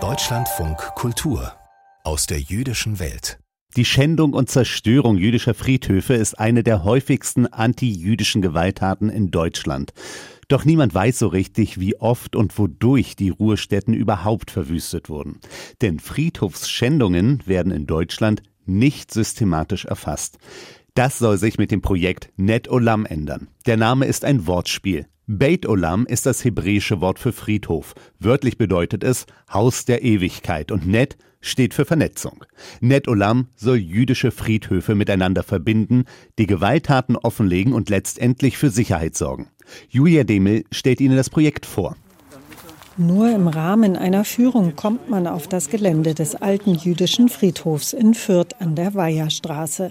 [0.00, 1.52] Deutschlandfunk Kultur
[2.02, 3.38] aus der jüdischen Welt.
[3.76, 9.92] Die Schändung und Zerstörung jüdischer Friedhöfe ist eine der häufigsten anti-jüdischen Gewalttaten in Deutschland.
[10.48, 15.38] Doch niemand weiß so richtig, wie oft und wodurch die Ruhestätten überhaupt verwüstet wurden.
[15.80, 20.38] Denn Friedhofsschändungen werden in Deutschland nicht systematisch erfasst.
[20.94, 23.46] Das soll sich mit dem Projekt Net Olam ändern.
[23.66, 25.06] Der Name ist ein Wortspiel.
[25.26, 27.94] Beit Olam ist das hebräische Wort für Friedhof.
[28.18, 32.44] Wörtlich bedeutet es Haus der Ewigkeit und Net steht für Vernetzung.
[32.82, 36.04] Net Olam soll jüdische Friedhöfe miteinander verbinden,
[36.38, 39.48] die Gewalttaten offenlegen und letztendlich für Sicherheit sorgen.
[39.88, 41.96] Julia Demel stellt Ihnen das Projekt vor.
[42.98, 48.12] Nur im Rahmen einer Führung kommt man auf das Gelände des alten jüdischen Friedhofs in
[48.12, 49.90] Fürth an der Weiherstraße.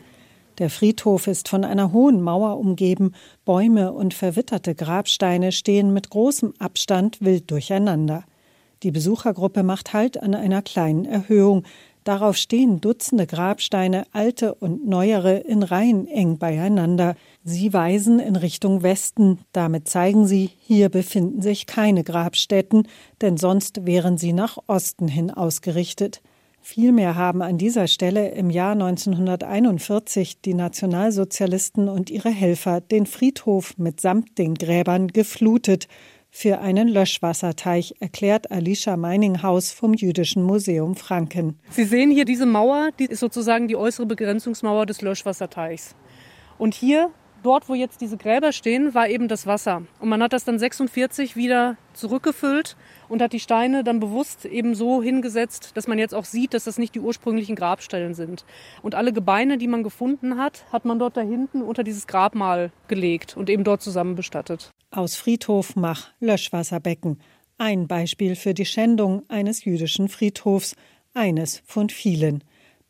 [0.59, 3.13] Der Friedhof ist von einer hohen Mauer umgeben,
[3.43, 8.23] Bäume und verwitterte Grabsteine stehen mit großem Abstand wild durcheinander.
[8.83, 11.63] Die Besuchergruppe macht Halt an einer kleinen Erhöhung.
[12.03, 17.15] Darauf stehen Dutzende Grabsteine, alte und neuere, in Reihen eng beieinander.
[17.43, 19.39] Sie weisen in Richtung Westen.
[19.53, 22.87] Damit zeigen sie, hier befinden sich keine Grabstätten,
[23.21, 26.21] denn sonst wären sie nach Osten hin ausgerichtet.
[26.65, 33.77] Vielmehr haben an dieser Stelle im Jahr 1941 die Nationalsozialisten und ihre Helfer den Friedhof
[33.77, 35.89] mitsamt den Gräbern geflutet
[36.31, 41.59] für einen Löschwasserteich, erklärt Alicia Meininghaus vom Jüdischen Museum Franken.
[41.69, 45.97] Sie sehen hier diese Mauer, die ist sozusagen die äußere Begrenzungsmauer des Löschwasserteichs.
[46.57, 47.11] Und hier
[47.43, 49.83] dort, wo jetzt diese Gräber stehen, war eben das Wasser.
[49.99, 52.75] Und man hat das dann 46 wieder zurückgefüllt
[53.09, 56.63] und hat die Steine dann bewusst eben so hingesetzt, dass man jetzt auch sieht, dass
[56.63, 58.45] das nicht die ursprünglichen Grabstellen sind.
[58.81, 62.71] Und alle Gebeine, die man gefunden hat, hat man dort da hinten unter dieses Grabmal
[62.87, 64.71] gelegt und eben dort zusammen bestattet.
[64.91, 67.19] Aus Friedhof Mach Löschwasserbecken.
[67.57, 70.75] Ein Beispiel für die Schändung eines jüdischen Friedhofs,
[71.13, 72.43] eines von vielen.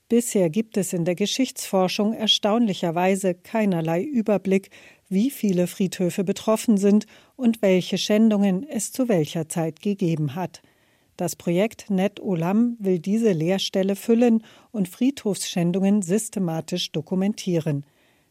[0.09, 4.69] Bisher gibt es in der Geschichtsforschung erstaunlicherweise keinerlei Überblick,
[5.09, 7.05] wie viele Friedhöfe betroffen sind
[7.35, 10.61] und welche Schändungen es zu welcher Zeit gegeben hat.
[11.15, 17.85] Das Projekt Net Olam will diese Leerstelle füllen und Friedhofsschändungen systematisch dokumentieren.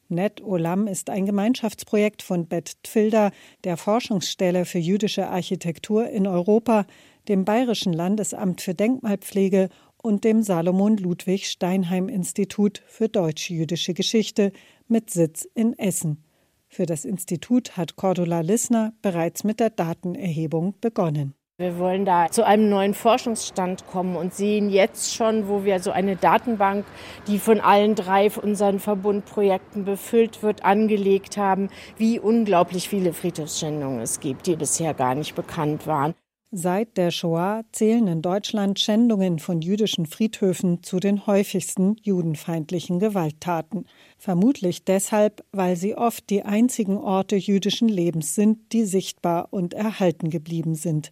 [0.08, 3.30] Net Olam ist ein Gemeinschaftsprojekt von Bet Tfilda,
[3.64, 6.86] der Forschungsstelle für jüdische Architektur in Europa,
[7.28, 9.68] dem Bayerischen Landesamt für Denkmalpflege
[10.02, 14.52] und dem Salomon Ludwig Steinheim Institut für deutsch-jüdische Geschichte
[14.88, 16.24] mit Sitz in Essen.
[16.68, 21.34] Für das Institut hat Cordula Lissner bereits mit der Datenerhebung begonnen.
[21.58, 25.90] Wir wollen da zu einem neuen Forschungsstand kommen und sehen jetzt schon, wo wir so
[25.92, 26.84] eine Datenbank,
[27.28, 31.68] die von allen drei unseren Verbundprojekten befüllt wird, angelegt haben,
[31.98, 36.14] wie unglaublich viele Friedhofsschändungen es gibt, die bisher gar nicht bekannt waren.
[36.54, 43.86] Seit der Shoah zählen in Deutschland Schändungen von jüdischen Friedhöfen zu den häufigsten judenfeindlichen Gewalttaten.
[44.18, 50.28] Vermutlich deshalb, weil sie oft die einzigen Orte jüdischen Lebens sind, die sichtbar und erhalten
[50.28, 51.10] geblieben sind.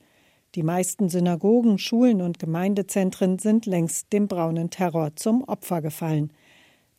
[0.57, 6.35] Die meisten Synagogen, Schulen und Gemeindezentren sind längst dem braunen Terror zum Opfer gefallen.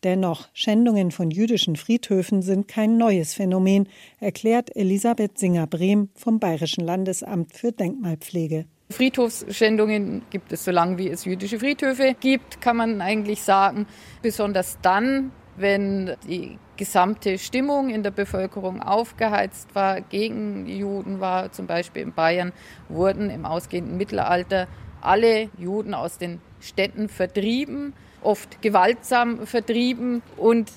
[0.04, 3.88] Dennoch, Schändungen von jüdischen Friedhöfen sind kein neues Phänomen,
[4.20, 8.66] erklärt Elisabeth Singer-Brehm vom Bayerischen Landesamt für Denkmalpflege.
[8.90, 13.86] Friedhofsschändungen gibt es, solange wie es jüdische Friedhöfe gibt, kann man eigentlich sagen.
[14.24, 21.68] Besonders dann, wenn die gesamte Stimmung in der Bevölkerung aufgeheizt war, gegen Juden war, zum
[21.68, 22.54] Beispiel in Bayern,
[22.90, 24.68] wurden im ausgehenden Mittelalter
[25.00, 30.22] alle Juden aus den Städten vertrieben oft gewaltsam vertrieben.
[30.38, 30.72] Und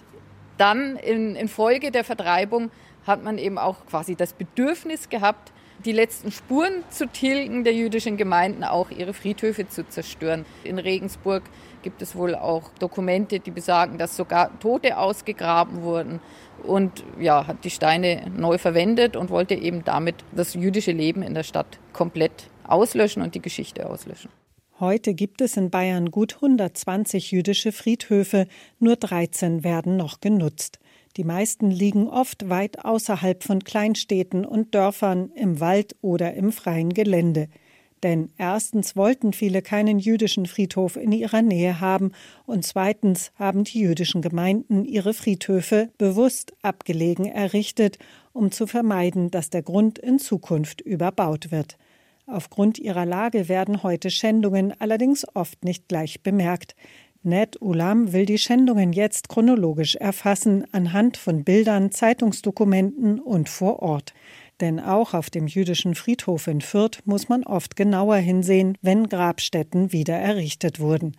[0.59, 2.71] dann in, in Folge der Vertreibung
[3.06, 5.53] hat man eben auch quasi das Bedürfnis gehabt,
[5.84, 10.47] die letzten Spuren zu tilgen der jüdischen Gemeinden, auch ihre Friedhöfe zu zerstören.
[10.62, 11.43] In Regensburg
[11.83, 16.21] gibt es wohl auch Dokumente, die besagen, dass sogar Tote ausgegraben wurden
[16.62, 21.34] und ja, hat die Steine neu verwendet und wollte eben damit das jüdische Leben in
[21.34, 24.30] der Stadt komplett auslöschen und die Geschichte auslöschen.
[24.80, 28.48] Heute gibt es in Bayern gut 120 jüdische Friedhöfe,
[28.80, 30.80] nur 13 werden noch genutzt.
[31.16, 36.92] Die meisten liegen oft weit außerhalb von Kleinstädten und Dörfern, im Wald oder im freien
[36.92, 37.47] Gelände.
[38.03, 42.10] Denn erstens wollten viele keinen jüdischen Friedhof in ihrer Nähe haben
[42.44, 47.98] und zweitens haben die jüdischen Gemeinden ihre Friedhöfe bewusst abgelegen errichtet,
[48.32, 51.78] um zu vermeiden, dass der Grund in Zukunft überbaut wird.
[52.26, 56.74] Aufgrund ihrer Lage werden heute Schändungen allerdings oft nicht gleich bemerkt.
[57.22, 64.15] Ned Ulam will die Schändungen jetzt chronologisch erfassen, anhand von Bildern, Zeitungsdokumenten und vor Ort.
[64.60, 69.92] Denn auch auf dem jüdischen Friedhof in Fürth muss man oft genauer hinsehen, wenn Grabstätten
[69.92, 71.16] wieder errichtet wurden.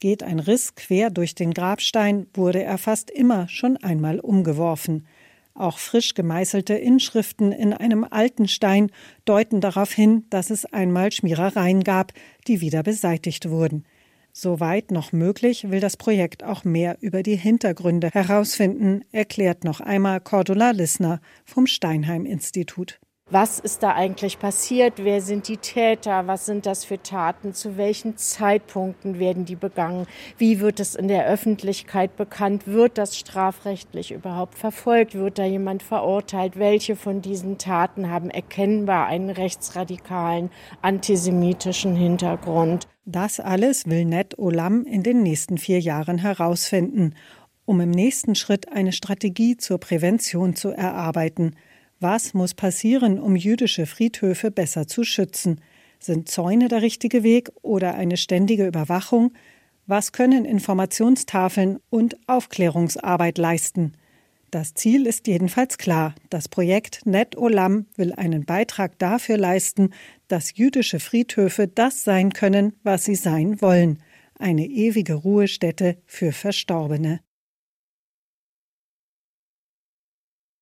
[0.00, 5.06] Geht ein Riss quer durch den Grabstein, wurde er fast immer schon einmal umgeworfen.
[5.54, 8.90] Auch frisch gemeißelte Inschriften in einem alten Stein
[9.24, 12.12] deuten darauf hin, dass es einmal Schmierereien gab,
[12.48, 13.84] die wieder beseitigt wurden.
[14.32, 20.20] Soweit noch möglich, will das Projekt auch mehr über die Hintergründe herausfinden, erklärt noch einmal
[20.20, 22.98] Cordula Lissner vom Steinheim Institut.
[23.32, 25.02] Was ist da eigentlich passiert?
[25.02, 26.26] Wer sind die Täter?
[26.26, 27.54] Was sind das für Taten?
[27.54, 30.06] Zu welchen Zeitpunkten werden die begangen?
[30.36, 32.66] Wie wird es in der Öffentlichkeit bekannt?
[32.66, 35.14] Wird das strafrechtlich überhaupt verfolgt?
[35.14, 36.58] Wird da jemand verurteilt?
[36.58, 40.50] Welche von diesen Taten haben erkennbar einen rechtsradikalen
[40.82, 42.86] antisemitischen Hintergrund?
[43.06, 47.14] Das alles will Net Olam in den nächsten vier Jahren herausfinden,
[47.64, 51.56] um im nächsten Schritt eine Strategie zur Prävention zu erarbeiten–
[52.02, 55.60] was muss passieren, um jüdische Friedhöfe besser zu schützen?
[55.98, 59.32] Sind Zäune der richtige Weg oder eine ständige Überwachung?
[59.86, 63.92] Was können Informationstafeln und Aufklärungsarbeit leisten?
[64.50, 66.14] Das Ziel ist jedenfalls klar.
[66.28, 69.90] Das Projekt Net Olam will einen Beitrag dafür leisten,
[70.28, 74.02] dass jüdische Friedhöfe das sein können, was sie sein wollen.
[74.38, 77.20] Eine ewige Ruhestätte für Verstorbene.